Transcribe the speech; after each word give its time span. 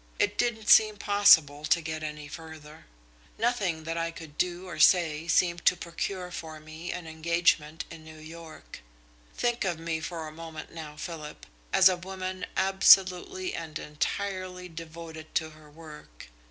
It 0.17 0.35
didn't 0.35 0.67
seem 0.67 0.97
possible 0.97 1.63
to 1.65 1.79
get 1.79 2.01
any 2.01 2.27
further. 2.27 2.87
Nothing 3.37 3.83
that 3.83 3.99
I 3.99 4.09
could 4.09 4.35
do 4.35 4.65
or 4.67 4.79
say 4.79 5.27
seemed 5.27 5.59
able 5.59 5.65
to 5.65 5.77
procure 5.77 6.31
for 6.31 6.59
me 6.59 6.91
an 6.91 7.05
engagement 7.05 7.85
in 7.91 8.03
New 8.03 8.17
York. 8.17 8.79
Think 9.37 9.63
of 9.63 9.77
me 9.77 9.99
for 9.99 10.27
a 10.27 10.31
moment 10.31 10.73
now, 10.73 10.95
Philip, 10.97 11.45
as 11.71 11.87
a 11.87 11.97
woman 11.97 12.47
absolutely 12.57 13.53
and 13.53 13.77
entirely 13.77 14.67
devoted 14.67 15.35
to 15.35 15.51
her 15.51 15.69
work. 15.69 16.29